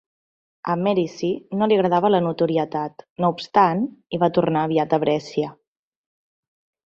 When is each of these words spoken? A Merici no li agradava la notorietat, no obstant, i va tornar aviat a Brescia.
A 0.73 0.75
Merici 0.85 1.27
no 1.59 1.65
li 1.71 1.75
agradava 1.81 2.11
la 2.13 2.21
notorietat, 2.27 3.05
no 3.25 3.29
obstant, 3.35 3.83
i 4.17 4.21
va 4.23 4.31
tornar 4.39 4.63
aviat 4.69 4.95
a 4.97 5.01
Brescia. 5.05 5.51